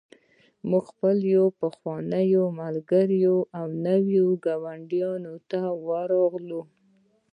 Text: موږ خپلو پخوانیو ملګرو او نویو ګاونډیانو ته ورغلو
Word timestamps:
موږ 0.69 0.83
خپلو 0.91 1.43
پخوانیو 1.59 2.43
ملګرو 2.61 3.37
او 3.57 3.65
نویو 3.85 4.25
ګاونډیانو 4.45 5.33
ته 5.49 5.61
ورغلو 5.87 6.61